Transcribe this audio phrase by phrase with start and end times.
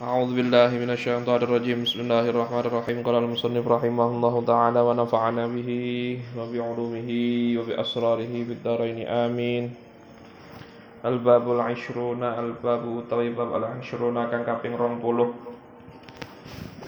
[0.00, 5.44] أعوذ بالله من الشيطان الرجيم بسم الله الرحمن الرحيم قال المصنف رحمه الله تعالى ونفعنا
[5.56, 5.70] به
[6.36, 7.10] وبعلومه
[7.56, 9.64] وبأسراره في الدارين آمين
[11.00, 15.00] الباب العشرون الباب utawi bab al-ashrun kang kaping 20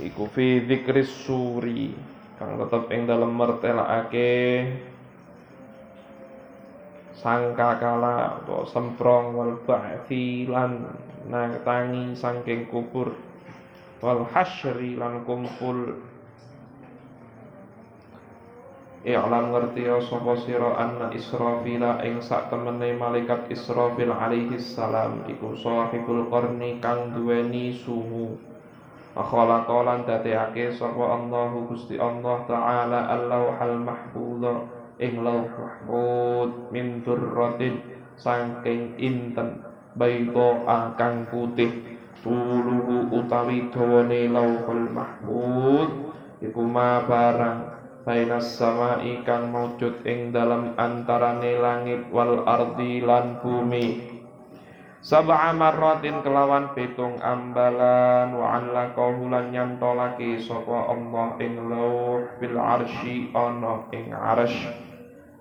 [0.04, 1.96] iku fi dzikris suri
[2.36, 4.68] kang tetep ing dalem mertelakake
[7.17, 10.89] sangka kala atau semprong wal ba'thi lan
[11.61, 13.13] tangi sangking kubur.
[14.03, 15.95] Wal hasyri lan kumpul.
[19.03, 25.59] I'lam ngerti ya sapa sira anna Israfila ing sak temene malaikat Israfil alaihi salam iku
[25.59, 28.39] sahibul qarni kang duweni sungu
[29.13, 33.77] Akhala qalan dadekake sapa Allahu Gusti Allah taala al-lauhal
[35.01, 37.81] ing lauh mahfud min durratin
[38.17, 39.65] saking inten
[39.97, 40.65] baito
[40.97, 41.97] kang putih.
[42.23, 45.89] Tuluhu utawi dawane lauhul mahfud.
[46.39, 47.59] Iku ma barang
[48.07, 54.12] bainas sama kang maujud ing dalam antarane langit wal ardi lan bumi
[55.03, 62.55] Sab'a marratin kelawan pitung ambalan wa an laqahu lan nyantolake sapa Allah ing lauh bil
[62.55, 64.63] arsy ana ing arsy.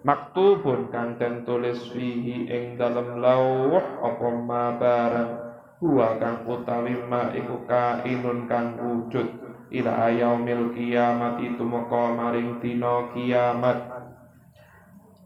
[0.02, 5.30] Maktubun kang den tulis fihi ing dalam lauh apa ma barang
[5.78, 9.30] huwa kang utawi ma iku kainun kang wujud
[9.70, 13.78] ila yaumil kiamati tumeka maring dina kiamat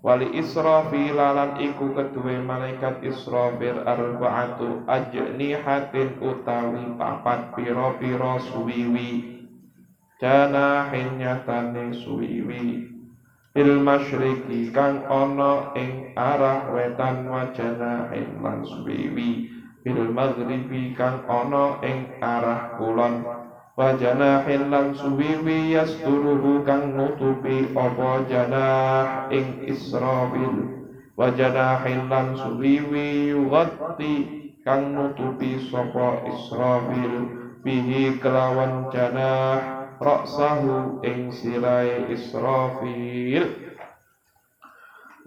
[0.07, 9.43] wali Israfil lan iku kedue malaikat Israfil arba'atu ajnihatin utawi papat pira-pira suwiwi.
[10.23, 12.87] Janahin nyatane suwiwi.
[13.51, 19.51] Bil masyriki kang ana ing arah wetan wajanahin lan suwiwi.
[19.83, 23.46] Bil maghribi kang ana ing arah kulon
[23.77, 30.89] Wajana hilang suwiwi yasturuhu kang nutupi apa janah ing Israfil?
[31.13, 34.15] Wajana hilang suwiwi yughatti
[34.65, 37.13] kang nutupi sapa Israfil?
[37.61, 39.61] Bihi kelawan janah
[40.01, 43.77] raksahu ing sirai Israfil.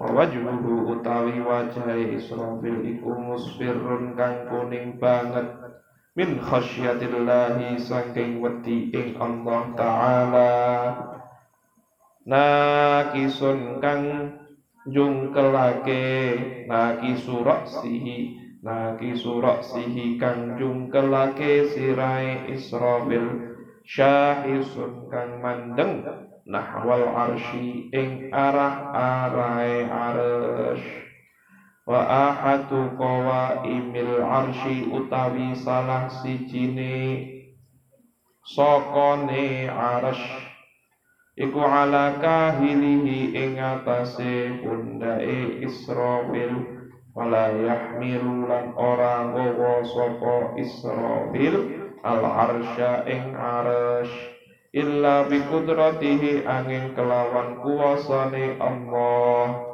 [0.02, 5.69] Wajhuhu utawi wajah Israfil iku musfirun kang kuning banget
[6.20, 10.52] min khasyatillahi saking wedi ing Allah taala.
[12.28, 14.36] Nakisun kang
[14.84, 16.04] jungkelake
[16.68, 23.56] nakisu raksihi nakisu raksihi kang jungkelake sirai Israfil
[23.88, 26.04] syahisun kang mandeng
[26.44, 31.09] nahwal arsy ing arah arai arsh
[31.90, 32.94] wa ahadu
[33.66, 37.26] imil arsy utawi salah sijine
[38.46, 40.46] sokone arsy
[41.34, 46.78] iku ala kahilihi ing atase pundake Israfil.
[47.10, 51.56] Wala yahmilu lan ora nggawa sapa Israfil
[52.06, 54.38] al arsya ing arsy
[54.78, 59.69] illa bi qudratihi angin kelawan kuasane Allah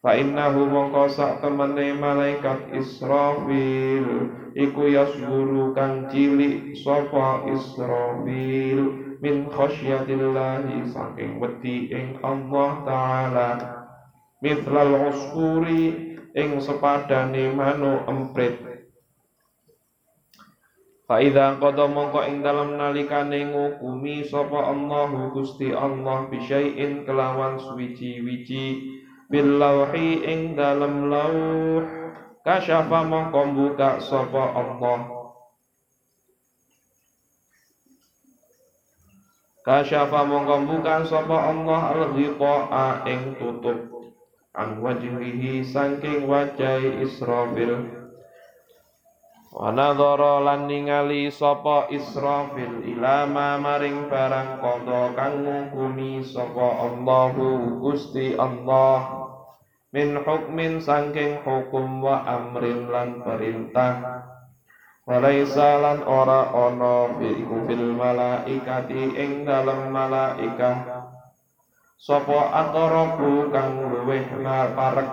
[0.00, 8.80] Fa innahu mongko sak temene malaikat Israfil iku yasguru kang cilik sapa Israfil
[9.20, 13.50] min khasyatillahi saking wedi ing Allah taala.
[14.40, 18.56] Mitlal uskuri ing sepadane manu emprit.
[21.04, 28.96] Fa idza qada mongko ing dalem nalikane ngukumi sapa Allahu Gusti Allah bisyai'in kelawan suwiji-wiji
[29.30, 31.86] bil lauhi ing dalam lauh.
[32.40, 34.98] Kasyafa mongko buka sapa Allah.
[39.60, 43.92] Kasyafa mongko buka sapa Allah al ghita'a ing tutup
[44.56, 48.00] an wajhihi saking wajah Israfil.
[49.52, 57.76] Wa nadhara lan ningali sapa Israfil ila ma maring barang qada kang ngukumi sapa Allahu
[57.84, 59.19] Gusti Allah
[59.90, 64.22] min hukmin saking hukum wa amrin lan perintah.
[65.02, 71.10] Walaisa lan ora ana iku fil malaikati ing dalem malaikah.
[71.98, 74.24] Sapa atarabu kang luweh
[74.78, 75.10] parek?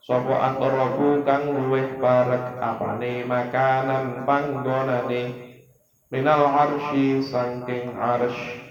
[0.00, 2.56] Sopo antaraku kang luweh parek?
[2.62, 5.22] Apane makanan panggonane?
[6.08, 8.67] Minal arsy saking arsy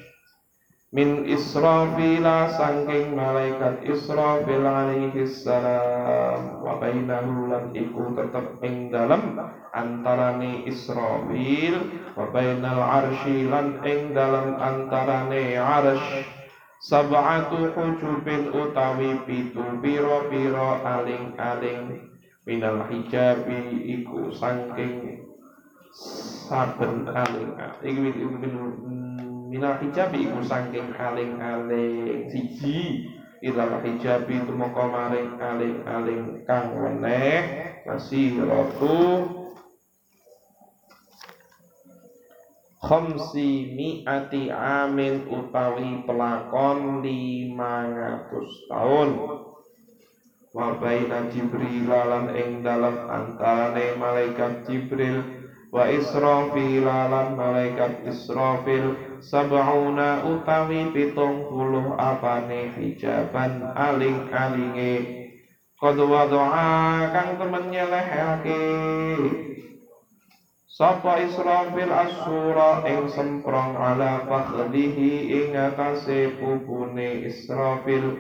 [0.96, 6.64] min Israfila sangking malaikat Israfil alaihi salam.
[6.64, 9.36] Wa bainahu lan iku tetep ing dalem
[9.76, 11.76] antarane Israfil.
[12.16, 16.24] Wa bainal arsy lan ing dalem antarane arsy
[16.78, 22.16] sab'atu hujubin utawi pitu pira-pira aling-aling.
[22.48, 25.20] Minal hijabi iku sangking
[25.92, 28.24] saben aling iku
[29.48, 33.08] minal hijabi iku saking aling-aling siji.
[33.38, 37.70] Ilal hijabi tumeka maring aling-aling kang weneh
[38.42, 39.30] rotu
[42.82, 49.10] khamsi mi'ati amin utawi pelakon ngatus tahun
[50.58, 55.22] wa baina jibril lan ing dalam antarane malaikat jibril
[55.70, 65.28] wa Israfil lan malaikat Israfil sab'una utawi pitung puluh apane hijaban aling-alinge.
[65.78, 68.66] Qad wadu'a kang temen nyelehake
[70.66, 78.14] Sapa Israfil asura ing semprong ala fakhdihi ing atase pupune Israfil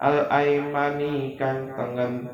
[0.00, 2.28] al-aimani kang tengen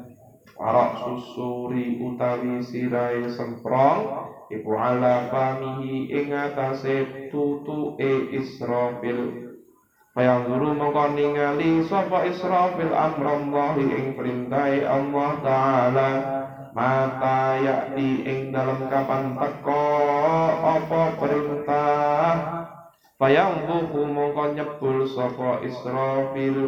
[0.55, 9.53] Warak susuri utawi sirai semprong iku ala famihi ing atase tutuke Israfil.
[10.15, 16.11] Bayang guru mongko ningali sapa Israfil amrallahi ing perintahe Allah taala.
[16.75, 19.87] Mata yakti ing dalam kapan teko
[20.63, 22.35] apa perintah?
[23.19, 26.59] Bayang buku mongko nyebul sapa Israfil.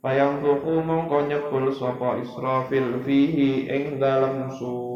[0.00, 4.95] Bayang buku mongko nyebul sapa Israfil fihi ing dalam sur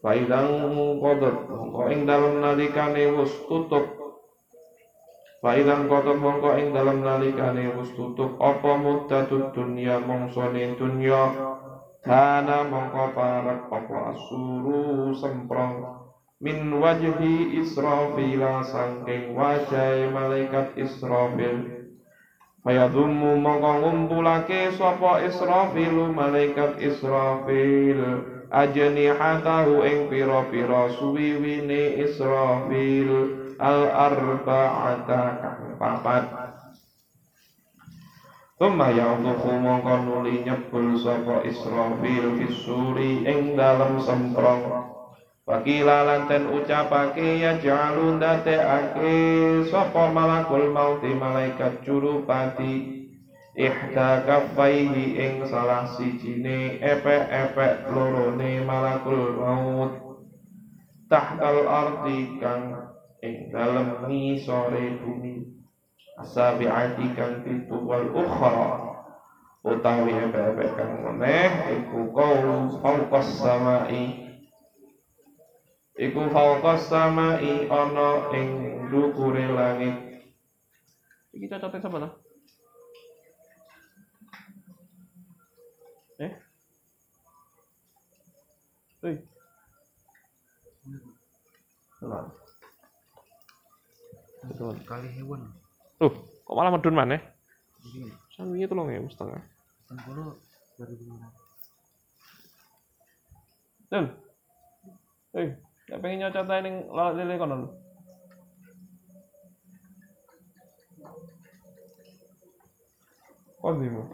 [0.00, 0.64] Faidang
[0.96, 3.84] kodot mongko ing dalam nalikane wis tutup.
[5.44, 8.40] Faidang kodot mongko ing dalam nalikane wis tutup.
[8.40, 11.20] Apa muddatud dunya mongsone dunya?
[12.00, 16.08] Dana mongko parak apa asuru semprong.
[16.40, 21.92] Min wajhi Israfil sangking wajah malaikat Israfil.
[22.64, 33.10] Fayadummu mongko ngumpulake sapa Israfil malaikat Israfil ajnihatahu ing pira-pira suwiwine Israfil
[33.56, 36.24] al arba'ata kang papat.
[38.60, 44.92] Tumma yauduhu mongko nuli nyebul sapa Israfil fisuri ing dalem semprong.
[45.48, 49.16] Wakila lanten ucapake ya jalun ake
[49.66, 52.99] sapa malakul mauti malaikat jurupati
[53.58, 59.92] ihda kaffaihi ing salah sijine epek-epek lorone malakul maut.
[61.10, 65.42] Tahtal ardi kang ing dalem ngisore bumi.
[66.22, 68.94] Asabi'ati kang pitu wal ukhra.
[69.66, 74.30] Utawi epek-epek kang meneh iku qaulu fawqas samai.
[75.98, 78.48] Iku fawqas samai ana ing
[78.94, 80.22] dukure langit.
[81.34, 82.10] Iki cocote sapa to
[89.00, 89.16] Hei.
[91.96, 92.28] Salah.
[94.44, 94.76] Betul.
[94.84, 95.48] Kali hewan.
[95.96, 96.12] Tuh,
[96.44, 97.16] kok malah medun mana?
[98.36, 99.40] Sami itu loh ya, setengah.
[99.88, 100.36] Sengkono
[100.76, 101.32] dari mana?
[103.88, 104.08] Tuh.
[105.32, 105.48] Hei,
[105.88, 107.56] ya pengen nyocot aja ning lalat lele kono.
[113.64, 114.04] Kok mau?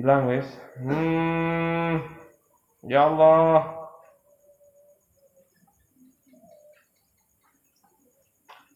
[0.00, 0.48] Hilang wes
[0.80, 2.20] hmm
[2.88, 3.76] ya Allah.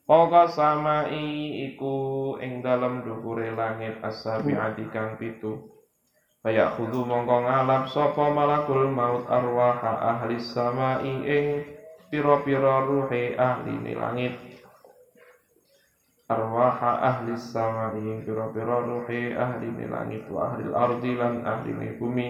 [0.05, 1.17] Pokok samai
[1.73, 5.65] iku ing dalam dukure langit asabiati kang pitu.
[6.45, 11.45] Kayak khudu mongko ngalap sapa malakul maut arwaha ahli samai ing
[12.13, 14.37] piro-piro ruhe ahli langit
[16.25, 22.29] arwaha ahli sama ing pira-pira ruhi ahli langit wa ahli ardi lan ahli bumi.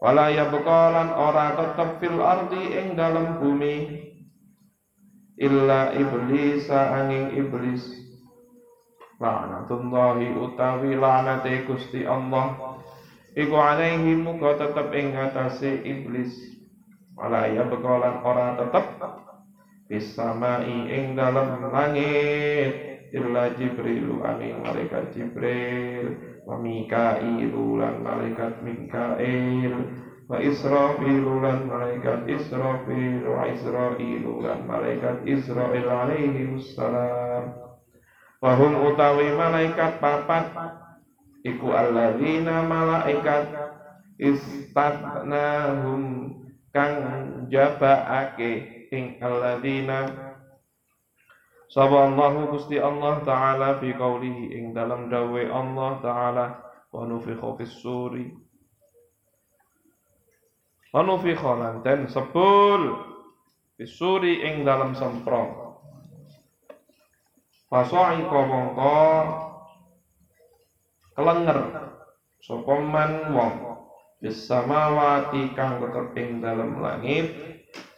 [0.00, 4.04] Wala yabqa ora tetep fil ardi ing dalam bumi.
[5.40, 7.84] Illa iblis angin iblis.
[9.20, 12.80] Laknatullahi utawi laknate Gusti Allah.
[13.34, 16.32] Iku alaihi muga tetep ing atase iblis.
[17.16, 18.86] Wala yabqa ora tetep
[19.86, 29.74] bisamai ing dalam langit illa jibril ani malaikat jibril wa mikailu lan malaikat mikail
[30.24, 37.64] wa Israfilu lan malaikat Israfil wa Israilu lan malaikat Israil alaihi wassalam
[38.44, 40.52] Wahum utawi malaikat papat
[41.48, 43.48] iku alladzina malaikat
[44.20, 46.00] istatnahum
[46.76, 46.92] kang
[47.48, 50.32] jabaake ing alladzina
[51.74, 56.46] Sapa Allahu Gusti Allah taala fi qaulihi ing dalam dawe Allah taala
[56.94, 58.30] wa nufikha fis suri.
[60.94, 62.94] Wa nufikha lan den sepul
[63.74, 65.82] fis suri ing dalam semprong.
[67.66, 69.02] Fasa'iqa mongko
[71.18, 71.58] kelenger
[72.38, 73.54] sapa man wong
[74.22, 77.53] bis samawati kang tetep ing dalam langit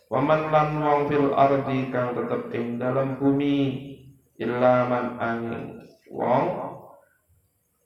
[0.07, 3.91] Waman lan wong fil ardi kang tetep ing dalam bumi
[4.39, 5.83] illa man angin
[6.15, 6.47] wong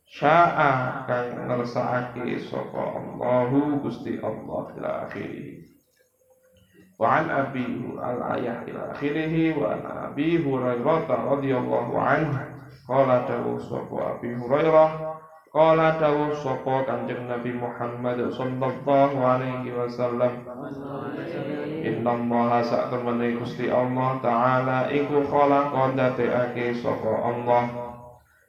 [0.05, 5.65] sya'a kang ngersakake sapa Allahu Gusti Allah ila akhirih
[7.01, 7.65] wa an abi
[7.97, 12.37] al ayah ila akhirih wa an abi hurairah radhiyallahu anhu
[12.85, 15.20] qala dawu sapa abi hurairah
[15.51, 20.47] Qala dawuh sapa Kanjeng Nabi Muhammad sallallahu alaihi wasallam.
[21.83, 27.67] Inna Allah sak temene Gusti Allah taala iku khalaqa dadekake sapa Allah.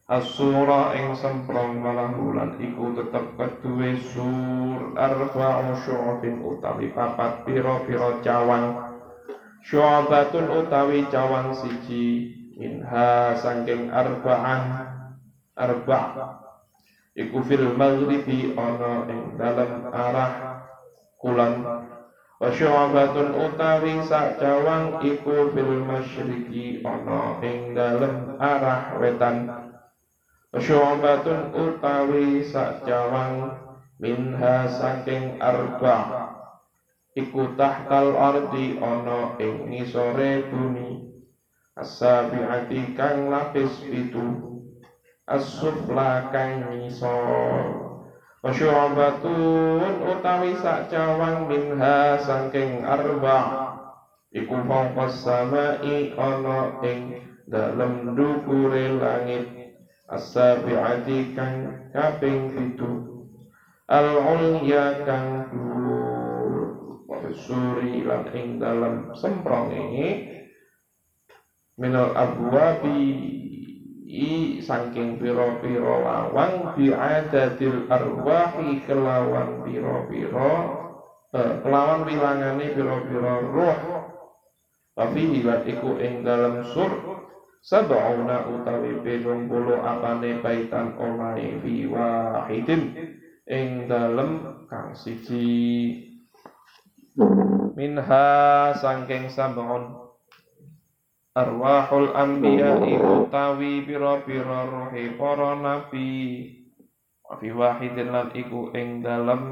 [0.05, 8.77] As-sura ing semprong malahulan iku tetep keduwe sur arba'u syu'abin utawi papat pira-pira cawang.
[9.65, 12.29] Syu'abatun utawi cawang siji
[12.61, 14.85] minha saking arba'ah.
[15.57, 16.41] Arba'
[17.15, 20.33] iku fil maghribi ana ing dalam arah
[21.19, 21.63] kulon.
[22.41, 29.45] Wa syu'abatun utawi sak cawang iku fil masyriqi ana ing dalam arah wetan.
[30.49, 33.53] Wa syu'abatun utawi sak cawang
[34.01, 36.31] minha saking arba.
[37.11, 41.11] Iku tahtal ardi ana ing ngisore bumi.
[41.71, 44.50] As-sabi'ati kang lapis pitu
[45.31, 47.91] as-sufla kang ngisor.
[48.41, 53.69] Wasyu'abatun utawi sak cawang minha saking arba.
[54.31, 59.75] Iku fawqas samai ana ing dalem dukure langit.
[60.11, 62.91] As-sabi'ati kang kaping pitu.
[63.87, 66.55] Al-ulya kang dhuwur.
[67.07, 70.27] Wasuri lan ing dalem sempronge
[71.79, 72.99] Minal abwabi
[74.11, 80.53] i saking piro-piro lawang bi'adatil arwahi kelawan piro-piro
[81.31, 83.79] eh, kelawan wilangane piro-piro roh
[84.91, 86.91] tapi hilat iku ing dalam sur
[87.63, 93.15] sab'una utawi bedong puluh apane baitan omahe fi wahidin
[93.47, 96.07] ing dalem kang siji.
[97.75, 100.00] Minha saking sab'un
[101.31, 102.75] arwahul anbiya
[103.23, 106.11] utawi pira-pira rohe para nabi.
[107.23, 109.43] Wa fi wahidin lan iku ing dalem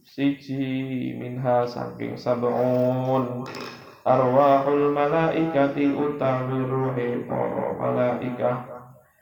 [0.00, 3.44] siji minha saking sab'un.
[4.00, 8.58] Arwahul malaikati utawi rohe para malaikah.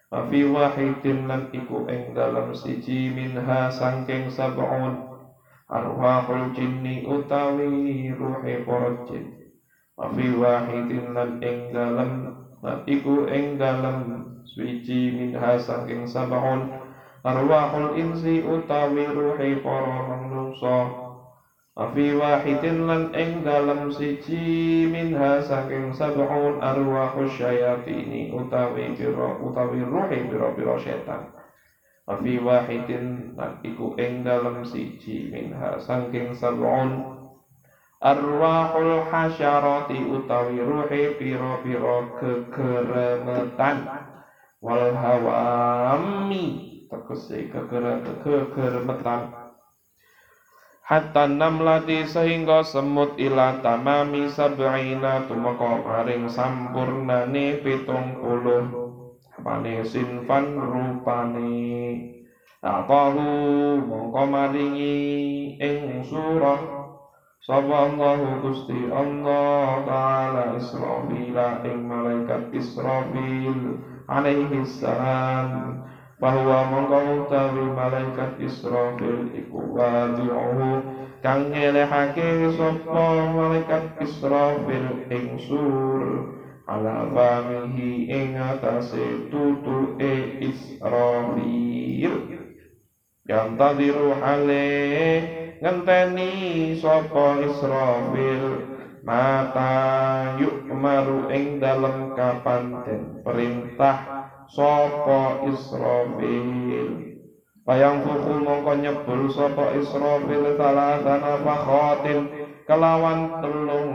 [0.07, 5.03] Wa fi wahidin lan iku ing dalem siji minha saking sab'un.
[5.67, 9.38] Arwahul jinni utawi rohe para jin
[9.99, 12.11] Wafi wahidin lan ing dalem
[12.63, 13.99] lan iku ing dalem
[14.47, 16.71] suci minha saking sabahun
[17.27, 21.09] arwahul insi utawi ruhi para manungsa.
[21.75, 30.27] Wafi wahidin lan ing dalem siji minha saking sabahun arwahul syayatini utawi biro utawi ruhi
[30.27, 31.31] biro-biro setan
[32.07, 37.18] Wafi wahidin lan iku ing dalem siji minha saking sabahun
[38.03, 43.87] arwahul hasyarati utawi ruhi piro-piro kegeremetan.
[44.59, 46.47] Wal hawami
[46.91, 49.39] tegese kegeremetan
[50.89, 58.89] hatta namlati sehingga semut ila tamami sab'ina tumeka maring sampurnane pitung puluh.
[59.39, 61.55] Apane sinfan rupane
[62.59, 66.78] Atahu mongko maringi ing surah
[67.49, 71.33] Sapa Allah Gusti Allah Ta'ala Israfil
[71.65, 75.81] ing malaikat Israfil alaihi salam.
[76.21, 80.93] Bahwa mongko utawi malaikat Israfil iku wadi'uhu.
[81.25, 86.05] Kang ngelehake sapa malaikat Israfil ing sur.
[86.69, 92.13] Ala famihi ing atase tutuke Israfil.
[93.25, 96.31] Yang tadiru aleh ngenteni
[96.79, 98.45] sapa Israfil.
[99.09, 107.17] Mata yukmaru ing dalem kapan den perintah sapa Israfil.
[107.65, 111.01] Bayang fuku mongko nyebul sapa Israfil salah
[111.45, 112.21] fakhotin
[112.69, 113.93] kelawan telung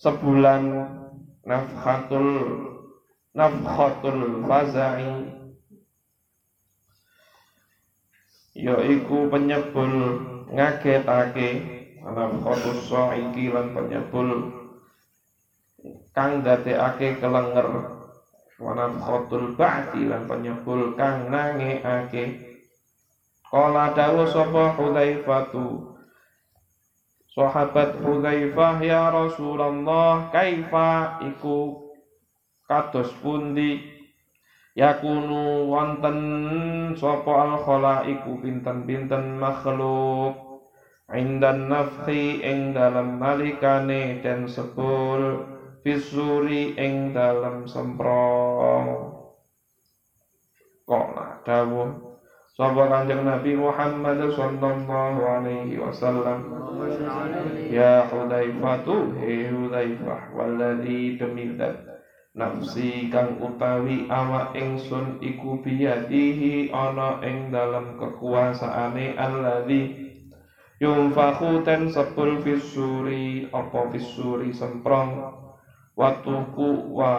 [0.00, 0.64] sebulan
[1.44, 2.28] nafhatul
[3.36, 5.12] nafhatul faza'i
[8.56, 9.92] yaiku penyebul
[10.48, 11.48] ngagetake
[12.00, 14.28] nafhatus saiki lan penyebul
[16.16, 17.96] kang dadekake kelenger
[18.56, 22.56] Wanam khotul ba'di lan penyebul kang nangeake
[23.44, 25.92] Kala dawu sapa Hudzaifatu
[27.36, 31.20] Sahabat Hudzaifah ya Rasulullah kaifa?
[31.28, 31.84] Iku
[32.64, 33.95] kados pundi
[34.76, 36.18] yakunu wonten
[36.92, 40.36] sapa al khalaiku pinten-pinten makhluk.
[41.06, 45.46] Indan nafhi ing dalam nalikane dan sepul
[45.86, 49.14] fisuri ing dalam semprong
[50.82, 52.18] Kola dawuh?
[52.56, 56.46] Sapa kanjeng Nabi Muhammad sallallahu alaihi wasallam.
[57.70, 61.95] Ya Hudzaifatu he Hudzaifah walladzi demidat
[62.36, 70.12] nafsi kang utawi awak ingsun iku biyadihi ana ing dalam kekuasaane alladzi
[70.76, 75.32] yunfakhu ten sepul fisuri apa fisuri semprong
[75.96, 77.12] watuku wa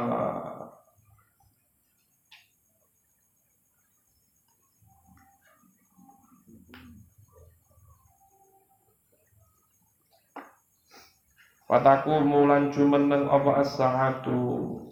[11.67, 14.39] Wataku mulan jumeneng apa as-saatu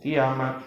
[0.03, 0.59] kiamat.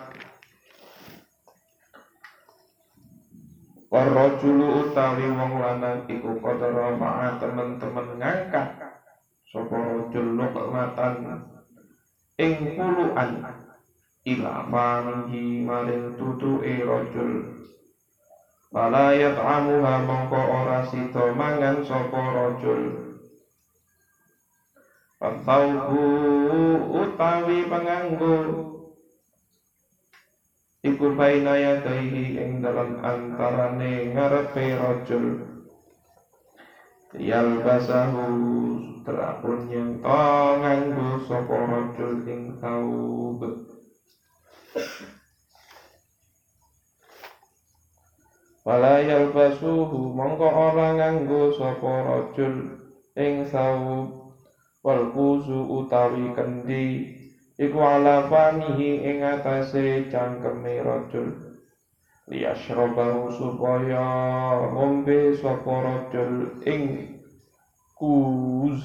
[3.89, 8.69] Warrojulu utawi wong lanang iku kodara ma'a temen-temen ngangkat.
[9.49, 11.41] Sopo rojul lukmatan
[12.37, 13.49] ing puluhan
[14.29, 17.57] ila famihi maring tutuke rajul
[18.69, 23.08] Fala yat'amuha mongko ora sida mangan sapa rajul
[25.19, 25.99] Fatauhu
[26.95, 28.39] utawi penganggo
[30.79, 35.27] Iku baina yadaihi ing dalam antarane ngarepe rajul.
[37.19, 38.27] Yalbasahu
[39.03, 40.23] terapun yang to
[40.63, 41.19] nganggo
[41.67, 43.41] rajul ing taub
[48.69, 52.55] Wala yalbasuhu mongko ora nganggo sapa rajul
[53.17, 54.28] ing saub
[54.85, 56.87] wal kuzu utawi kendi
[57.59, 61.29] iku ala fanihi ing atase cangkeme rajul.
[62.29, 64.05] Liyashrabahu supaya
[64.71, 66.83] ngombe sapa rajul ing
[67.97, 68.77] kuz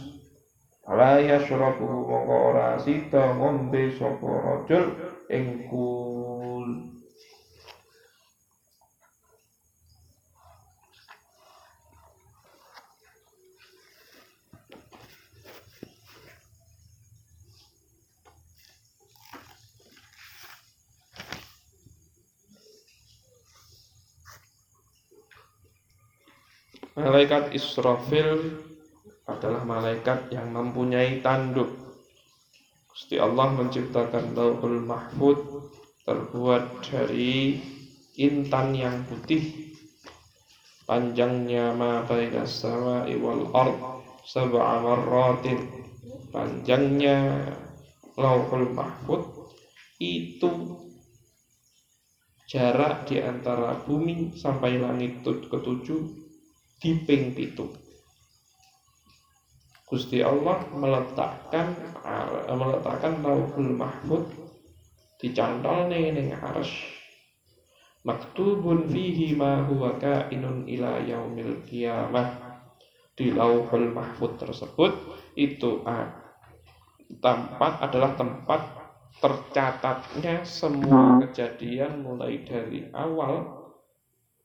[0.88, 4.86] ala yashrabu mongko ora sida ngombe sapa rajul
[5.28, 6.93] ing kuz
[26.94, 28.54] Malaikat Israfil
[29.26, 31.74] adalah malaikat yang mempunyai tanduk.
[32.86, 35.42] Gusti Allah menciptakan Lauhul Mahfud
[36.06, 37.58] terbuat dari
[38.22, 39.74] intan yang putih.
[40.86, 45.66] Panjangnya ma baina sama'i wal ard sab'a marratin.
[46.30, 47.50] Panjangnya
[48.22, 49.50] Lauhul Mahfud
[49.98, 50.78] itu
[52.46, 56.23] jarak di antara bumi sampai langit ketujuh
[56.84, 57.64] di ping pitu.
[59.88, 61.72] Gusti Allah meletakkan
[62.52, 64.28] meletakkan lauhul mahfud
[65.16, 66.92] dicantol ning arsy
[68.04, 72.60] maktubun fihi ma huwa kainun ila yaumil qiyamah
[73.16, 74.92] di lauhul mahfud tersebut
[75.40, 75.80] itu
[77.24, 78.62] tempat adalah tempat
[79.24, 83.63] tercatatnya semua kejadian mulai dari awal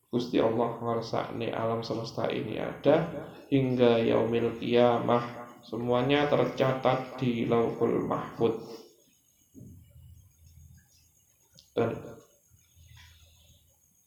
[0.08, 3.08] Gusti Allah ngersakni alam semesta ini ada
[3.52, 8.56] hingga yaumil qiyamah Semuanya tercatat di Lauhul Mahfud.
[11.76, 11.92] Dan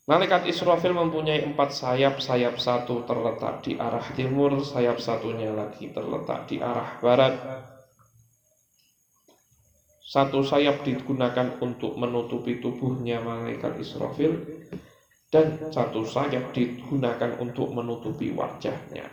[0.02, 6.50] Malaikat Israfil mempunyai empat sayap, sayap satu terletak di arah timur, sayap satunya lagi terletak
[6.50, 7.38] di arah barat.
[10.02, 14.42] Satu sayap digunakan untuk menutupi tubuhnya malaikat Israfil
[15.32, 19.08] dan satu sayap digunakan untuk menutupi wajahnya.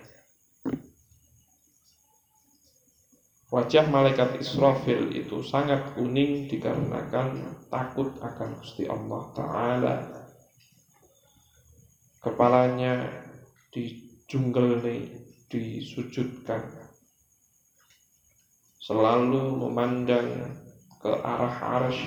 [3.50, 9.96] Wajah malaikat Israfil itu sangat kuning dikarenakan takut akan Gusti Allah Ta'ala.
[12.22, 13.10] Kepalanya
[13.74, 14.86] dijunggel
[15.50, 16.62] disujudkan.
[18.78, 20.30] Selalu memandang
[21.02, 22.06] ke arah arsh.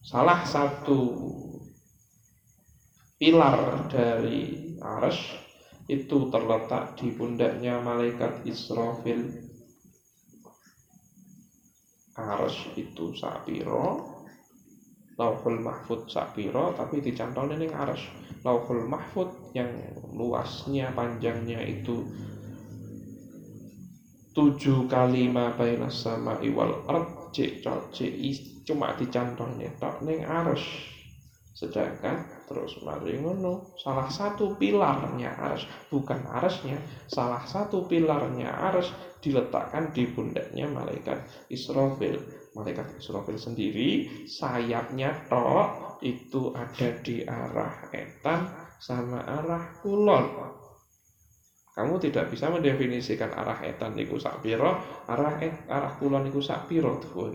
[0.00, 0.98] Salah satu
[3.22, 5.38] pilar dari arsh
[5.86, 9.46] itu terletak di pundaknya malaikat Israfil.
[12.18, 14.10] Ars itu sapiro,
[15.14, 18.02] Lauhul Mahfud sapiro, tapi dicantol ning ars.
[18.42, 19.70] Lauhul Mahfud yang
[20.10, 22.02] luasnya, panjangnya itu
[24.34, 28.12] tujuh kali ma baina sama iwal ard cek cek
[28.64, 30.64] cuma dicantolnya tak ning ars
[31.62, 36.76] sedangkan Terus mari ngono, salah satu pilarnya aras, bukan arasnya,
[37.08, 38.92] salah satu pilarnya aras
[39.24, 42.20] diletakkan di pundaknya malaikat Israfil.
[42.52, 50.52] Malaikat Israfil sendiri sayapnya tok itu ada di arah etan sama arah kulon.
[51.72, 54.76] Kamu tidak bisa mendefinisikan arah etan niku sak piro,
[55.08, 57.32] arah et, arah kulon niku sak piro tuh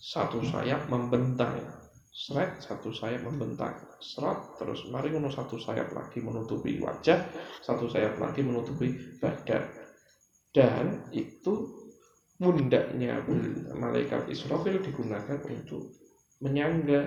[0.00, 3.72] satu sayap membentang seret satu sayap membentang.
[4.02, 7.22] Serat terus mari ngono satu sayap lagi menutupi wajah
[7.62, 9.62] satu sayap lagi menutupi badan.
[10.50, 11.70] Dan itu
[12.42, 13.22] mundaknya
[13.78, 15.94] malaikat Israfil digunakan untuk
[16.42, 17.06] menyangga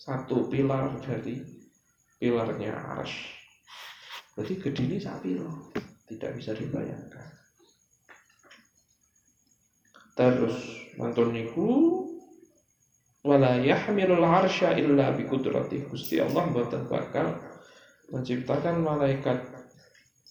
[0.00, 1.38] satu pilar dari
[2.18, 3.38] pilarnya arsh
[4.32, 5.68] berarti gedini sapi loh
[6.08, 7.28] tidak bisa dibayangkan.
[10.16, 10.56] Terus
[10.96, 11.68] mantun niku
[13.20, 17.36] wala yahmilul arsya illa bi qudrati Gusti Allah mboten bakal
[18.08, 19.44] menciptakan malaikat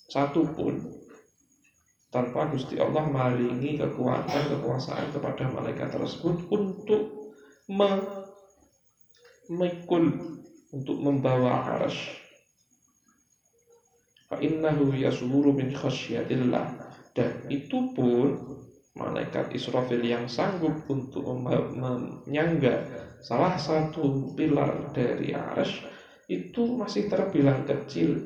[0.10, 1.00] satu pun
[2.10, 7.14] tanpa Gusti Allah maringi kekuatan kekuasaan kepada malaikat tersebut untuk
[9.50, 10.06] memikul
[10.74, 12.18] untuk membawa arsy.
[14.30, 16.90] Fa innahu yasuru min khasyatillah.
[17.18, 18.38] Dan itu pun
[19.00, 22.84] malaikat Israfil yang sanggup untuk menyangga
[23.24, 25.88] salah satu pilar dari arsh
[26.28, 28.20] itu masih terbilang kecil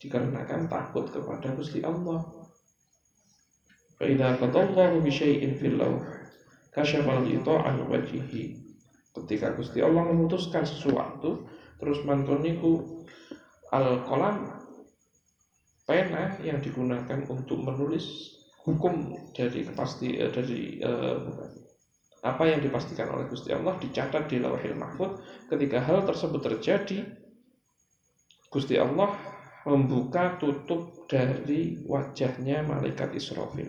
[0.00, 2.22] dikarenakan takut kepada Gusti Allah.
[3.98, 6.00] Faidah qatallahu bi syai'in fil lawh
[6.74, 8.62] kasyafal an wajhihi.
[9.14, 11.46] Ketika Gusti Allah memutuskan sesuatu,
[11.78, 13.04] terus mantoniku
[13.70, 14.58] al-qalam
[15.86, 18.34] pena yang digunakan untuk menulis
[18.64, 21.20] hukum dari kepasti uh, dari uh,
[22.24, 25.20] apa yang dipastikan oleh Gusti Allah dicatat di Lauhil Mahfud
[25.52, 27.04] ketika hal tersebut terjadi
[28.48, 29.12] Gusti Allah
[29.68, 33.68] membuka tutup dari wajahnya malaikat Israfil.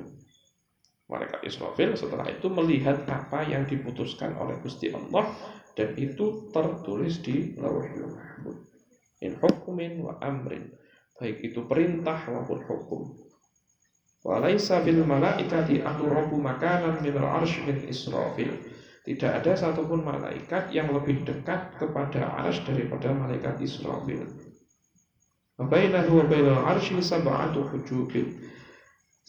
[1.12, 5.36] Malaikat Israfil setelah itu melihat apa yang diputuskan oleh Gusti Allah
[5.76, 8.58] dan itu tertulis di Lauhil Mahfud.
[9.20, 10.72] In hukumin wa amrin.
[11.16, 13.02] Baik itu perintah maupun hukum
[14.26, 18.58] Walaysa bil malaikati aqrabu makanan min al-arsh min Israfil.
[19.06, 24.26] Tidak ada satupun malaikat yang lebih dekat kepada arsh daripada malaikat Israfil.
[25.62, 28.50] Bainahu wa bainal arsy sab'atu hujubil.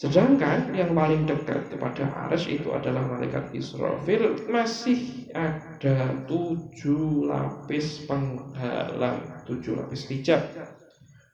[0.00, 9.44] Sedangkan yang paling dekat kepada arsh itu adalah malaikat Israfil masih ada tujuh lapis penghalang,
[9.44, 10.40] tujuh lapis hijab.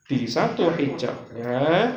[0.03, 1.95] Di satu hijabnya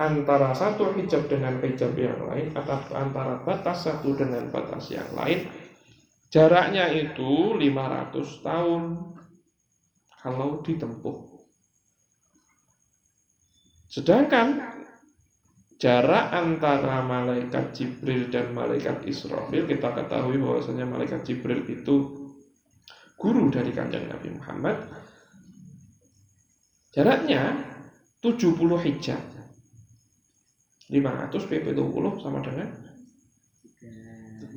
[0.00, 5.44] antara satu hijab dengan hijab yang lain atau antara batas satu dengan batas yang lain
[6.32, 8.82] jaraknya itu 500 tahun.
[10.20, 11.16] Kalau ditempuh.
[13.88, 14.60] Sedangkan
[15.80, 22.20] jarak antara malaikat Jibril dan malaikat Israfil kita ketahui bahwasanya malaikat Jibril itu
[23.16, 24.76] guru dari kanjeng Nabi Muhammad
[26.92, 27.64] jaraknya
[28.20, 29.39] 70 hijab
[30.90, 32.66] 500 PP 20 sama dengan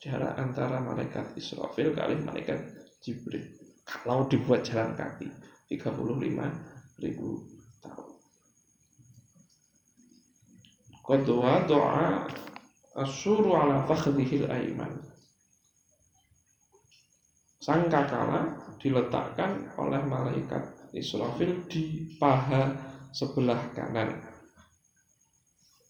[0.00, 2.58] Jarak antara malaikat Israfil kali malaikat
[3.04, 3.44] Jibril.
[3.86, 5.30] Kalau dibuat jalan kaki
[5.70, 7.46] 35 ribu
[7.84, 8.10] tahun.
[11.04, 12.26] Qad doa
[12.98, 15.09] asuru ala fakhdihil aiman
[17.60, 20.64] sangkakala diletakkan oleh malaikat
[20.96, 22.72] Israfil di paha
[23.12, 24.26] sebelah kanan.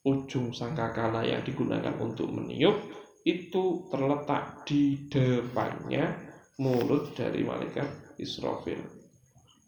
[0.01, 2.73] ujung sangkakala yang digunakan untuk meniup
[3.21, 6.17] itu terletak di depannya
[6.57, 8.81] mulut dari malaikat Israfil.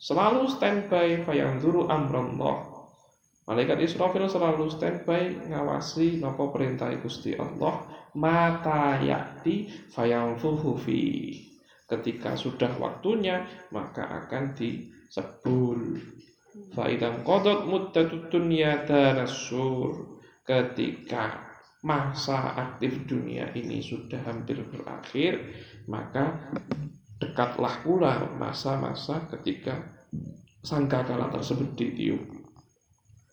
[0.01, 2.65] Selalu standby fayanzuru amrallah.
[3.45, 7.85] Malaikat Israfil selalu standby ngawasi napa perintah Gusti Allah
[8.17, 11.01] mata yakti fayanfuhu fi.
[11.93, 16.01] Ketika sudah waktunya maka akan disebul.
[16.73, 20.21] Faidam kodot muddatut dunya tanasur.
[20.43, 21.53] Ketika
[21.85, 25.53] masa aktif dunia ini sudah hampir berakhir,
[25.85, 26.49] maka
[27.21, 29.83] dekatlah pula masa-masa ketika
[30.63, 32.23] sangkakala tersebut ditiup.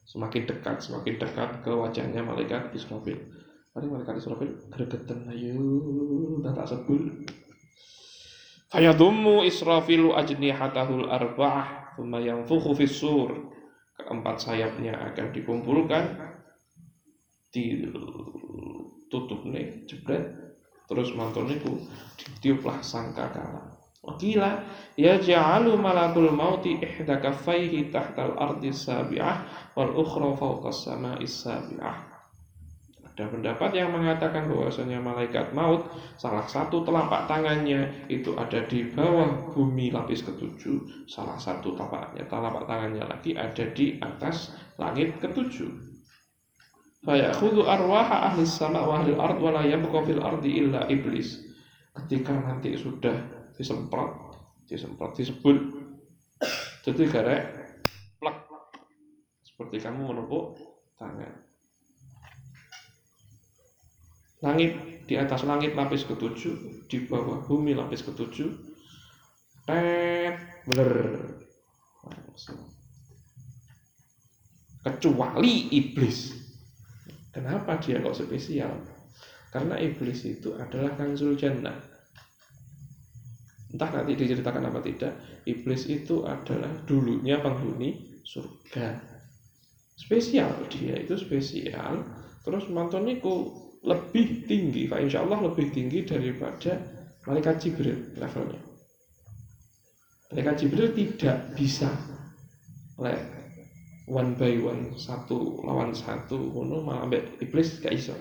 [0.10, 3.30] Semakin dekat, semakin dekat ke wajahnya malaikat Israfil.
[3.78, 5.62] Mari malaikat Israfil gregetan ayo
[6.42, 7.30] tak sebul.
[8.70, 13.34] Fayadummu Israfilu ajnihatahul arba'ah thumma yanfukhu fis sur.
[14.00, 16.06] Keempat sayapnya akan dikumpulkan
[17.50, 20.38] ditutup nih jebret
[20.86, 21.82] terus mantul niku
[22.18, 24.64] ditiuplah sangkakala Wakila
[24.96, 29.44] ya ja'alu malakul mauti ihda kaffaihi tahtal ardi sabi'ah
[29.76, 32.09] wal ukhra fawqa sabi'ah.
[33.20, 39.52] Ada pendapat yang mengatakan bahwasanya malaikat maut salah satu telapak tangannya itu ada di bawah
[39.52, 45.68] bumi lapis ketujuh, salah satu telapaknya telapak tangannya lagi ada di atas langit ketujuh.
[47.04, 49.68] Fayakhudhu arwaha ahli sama wa ahli ard wa la
[50.08, 51.44] fil ardi illa iblis.
[51.92, 53.20] Ketika nanti sudah
[53.52, 54.16] disemprot,
[54.64, 55.60] disemprot, disebul.
[56.88, 57.44] Jadi garek
[58.16, 58.48] plek
[59.44, 60.56] seperti kamu menepuk
[60.96, 61.49] tangan.
[64.40, 68.50] Langit di atas langit lapis ketujuh, di bawah bumi lapis ketujuh.
[69.68, 70.96] Tet, bener.
[74.80, 76.34] Kecuali iblis.
[77.30, 78.74] Kenapa dia kok spesial?
[79.50, 81.76] Karena iblis itu adalah kanzul jannah.
[83.70, 85.14] Entah nanti diceritakan apa tidak,
[85.46, 88.98] iblis itu adalah dulunya penghuni surga.
[89.94, 92.02] Spesial dia itu spesial.
[92.42, 96.76] Terus mantoniku lebih tinggi, Pak insya Allah lebih tinggi daripada
[97.24, 98.62] malaikat Jibril levelnya.
[100.30, 101.90] Malaikat Jibril tidak bisa
[104.10, 108.18] one by one satu lawan satu ngono malah ambek iblis gak iso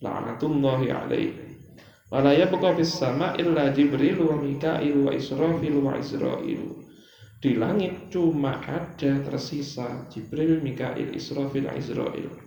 [0.00, 1.34] la'natullahi alaihi
[2.08, 6.86] wala yabqa fis sama illa jibril wa mika'il wa israfil wa israil
[7.36, 12.45] di langit cuma ada tersisa Jibril, Mikail, Israfil, Israel.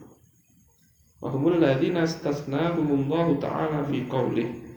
[1.19, 4.69] Wa humul ladzina istasnahumullahu ta'ala fi qawlih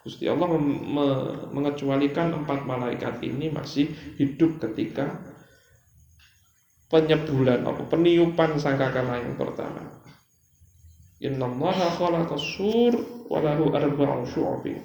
[0.00, 1.08] Gusti Allah me
[1.52, 5.20] mengecualikan empat malaikat ini masih hidup ketika
[6.88, 10.00] penyebulan atau peniupan sangkakala yang pertama.
[11.20, 12.96] Inna Allah khalaqa sur
[13.28, 14.80] wa lahu arba'u syu'abin.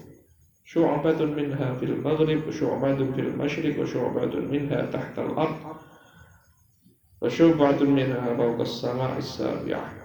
[0.67, 4.19] Syu'abatun minha fil maghrib, syu'abatun fil masyriq, wa
[4.51, 5.79] minha tahta al-ard.
[7.23, 10.05] Wa syu'abatun minha fawqa as-sama'i as-sabi'ah.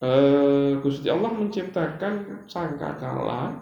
[0.00, 3.52] Uh, Gusti Allah menciptakan sangkakala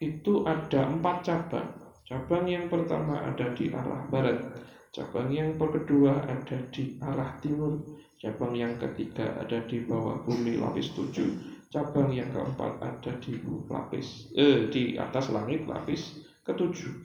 [0.00, 1.68] itu ada empat cabang.
[2.08, 4.48] Cabang yang pertama ada di arah barat,
[4.96, 7.84] cabang yang kedua ada di arah timur,
[8.16, 11.36] cabang yang ketiga ada di bawah bumi lapis tujuh,
[11.68, 13.36] cabang yang keempat ada di
[13.68, 16.96] lapis eh, di atas langit lapis ketujuh.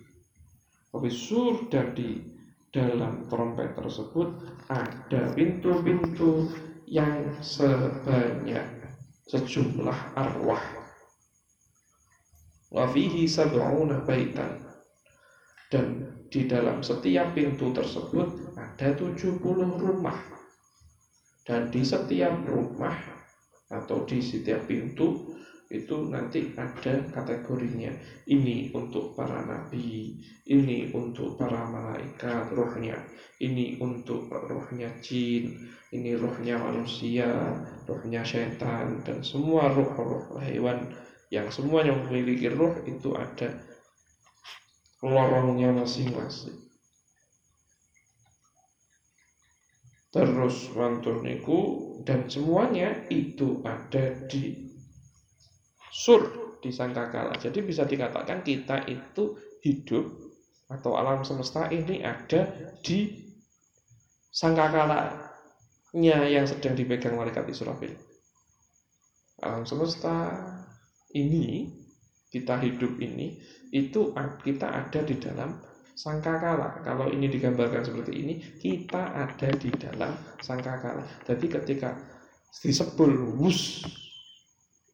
[0.95, 2.23] Lapis sur dan di
[2.71, 4.39] dalam trompet tersebut
[4.71, 6.47] ada pintu-pintu
[6.87, 8.65] yang sebanyak
[9.27, 10.63] sejumlah arwah.
[12.73, 14.61] Wa fihi sab'una baitan.
[15.69, 19.41] Dan di dalam setiap pintu tersebut ada 70
[19.77, 20.19] rumah.
[21.43, 22.95] Dan di setiap rumah
[23.73, 25.33] atau di setiap pintu
[25.73, 27.91] itu nanti ada kategorinya.
[28.29, 32.99] Ini untuk para nabi ini untuk para malaikat rohnya
[33.39, 35.55] ini untuk rohnya jin
[35.95, 37.31] ini rohnya manusia
[37.87, 40.91] rohnya setan dan semua roh-roh hewan
[41.31, 43.57] yang semua yang memiliki roh itu ada
[45.03, 46.63] lorongnya masing-masing.
[50.13, 51.59] Terus mantuniku
[52.05, 54.72] dan semuanya itu ada di
[55.93, 57.37] sur di sangkakala.
[57.37, 60.09] Jadi bisa dikatakan kita itu hidup
[60.73, 62.49] atau alam semesta ini ada
[62.81, 63.13] di
[64.33, 67.93] sangkakala-nya yang sedang dipegang malaikat Israfil.
[69.45, 70.33] Alam semesta
[71.13, 71.69] ini
[72.33, 73.37] kita hidup ini
[73.69, 75.61] itu kita ada di dalam
[75.93, 76.81] sangkakala.
[76.81, 81.05] Kalau ini digambarkan seperti ini, kita ada di dalam sangkakala.
[81.25, 81.93] Jadi ketika
[82.61, 83.85] disebul wus,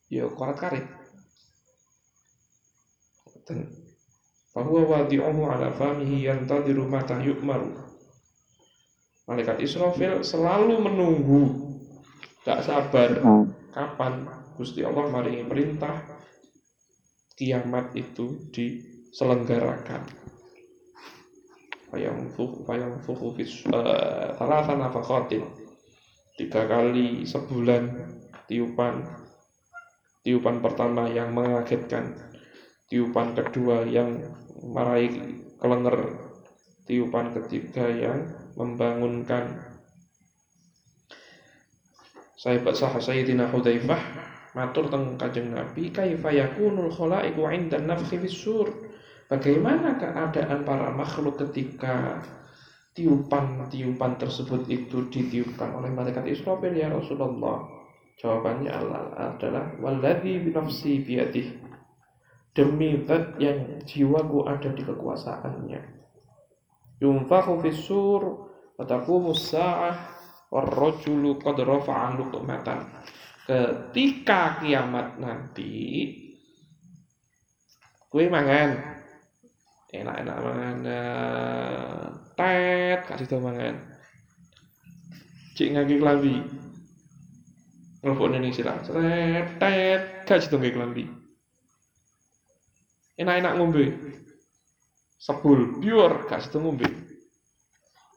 [0.09, 0.85] ya korat karet.
[3.45, 3.69] Dan
[4.53, 7.69] bahwa wadi'uhu ala famihi yantadiru mata yu'maru.
[9.29, 11.43] Malaikat Israfil selalu menunggu,
[12.41, 13.21] gak sabar.
[13.69, 14.25] Kapan
[14.57, 16.01] Gusti Allah maringi perintah
[17.37, 20.09] kiamat itu diselenggarakan?
[21.93, 24.33] Fayamfuhu fayamfuhu fis uh,
[26.37, 27.83] tiga kali sebulan
[28.49, 29.05] tiupan
[30.23, 32.15] tiupan pertama yang mengagetkan.
[32.89, 34.17] Tiupan kedua yang
[34.65, 36.17] meraih kelenger.
[36.89, 38.25] Tiupan ketiga yang
[38.57, 39.61] membangunkan.
[42.39, 43.99] Sahabat sah Sayyidina Hudzaifah
[44.57, 48.67] matur teng Kanjeng Nabi kaifa yakunul khalaiqu 'inda nafkhi fis sur?
[49.29, 52.17] Bagaimana keadaan para makhluk ketika
[52.97, 57.78] tiupan-tiupan tersebut itu ditiupkan oleh malaikat Israfil ya Rasulullah?
[58.19, 58.71] Jawabannya
[59.15, 61.55] adalah walladzi binafsi biyadih.
[62.51, 65.79] Demi zat yang jiwaku ada di kekuasaannya.
[66.99, 69.95] Yunfakhu fis-sur wa taqumu as-sa'ah
[70.51, 72.19] war-rajulu qad rafa'a.
[73.47, 75.73] Ketika kiamat nanti
[78.09, 78.77] kue mangan
[79.89, 80.77] enak-enak mangan
[82.37, 83.73] tet kasih tau mangan
[85.57, 86.35] cik ngaki kelambi
[88.03, 88.79] Indonesia lah.
[88.83, 90.01] Tet tet.
[90.23, 91.03] Kasih tau ngaki kelambi.
[93.19, 93.85] Enak-enak ngombe.
[95.19, 96.87] Sebul biur kasih tau ngombe.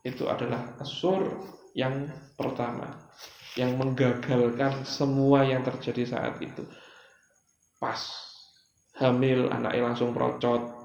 [0.06, 1.26] Itu adalah asur
[1.74, 3.10] yang pertama.
[3.58, 6.64] Yang menggagalkan semua yang terjadi saat itu.
[7.76, 8.00] Pas
[9.02, 10.82] hamil anaknya langsung procot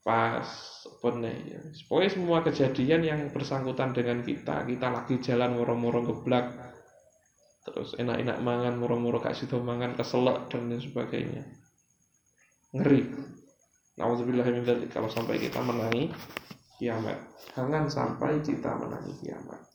[0.00, 0.48] pas
[1.04, 1.60] pernah ya.
[2.10, 6.56] Semua kejadian yang bersangkutan dengan kita, kita lagi jalan moro-moro geblak,
[7.62, 11.44] terus enak-enak mangan, moro-moro kasih situ mangan, keselak dan lain sebagainya.
[12.74, 13.02] Ngeri.
[14.00, 16.08] Min kalau sampai kita menangi
[16.80, 17.20] kiamat.
[17.52, 19.69] Jangan sampai kita menangi kiamat.